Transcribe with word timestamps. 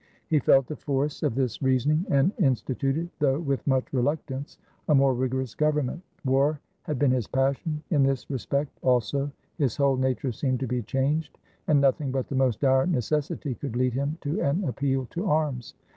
He 0.29 0.39
felt 0.39 0.65
the 0.65 0.75
force 0.75 1.21
of 1.21 1.35
this 1.35 1.61
reasoning, 1.61 2.07
and 2.09 2.31
in 2.39 2.55
stituted, 2.55 3.07
though 3.19 3.37
with 3.39 3.67
much 3.67 3.93
reluctance, 3.93 4.57
a 4.89 4.95
more 4.95 5.13
rigorous 5.13 5.53
government. 5.53 6.01
War 6.25 6.59
had 6.81 6.97
been 6.97 7.11
his 7.11 7.27
passion. 7.27 7.83
In 7.91 8.01
this 8.01 8.27
re 8.27 8.39
34 8.39 8.39
VLADIMIR 8.39 8.39
IN 8.39 8.39
SEARCH 8.39 8.49
OF 8.49 8.53
A 8.55 8.57
RELIGION 8.57 8.99
spect 9.03 9.19
also 9.21 9.31
his 9.59 9.77
whole 9.77 9.97
nature 9.97 10.31
seemed 10.31 10.59
to 10.59 10.67
be 10.67 10.81
changed, 10.81 11.37
and 11.67 11.79
nothing 11.79 12.09
but 12.11 12.27
the 12.29 12.35
most 12.35 12.61
dire 12.61 12.87
necessity 12.87 13.53
could 13.53 13.75
lead 13.75 13.93
him 13.93 14.17
to 14.21 14.41
an 14.41 14.63
appeal 14.63 15.05
to 15.11 15.27
arms. 15.27 15.75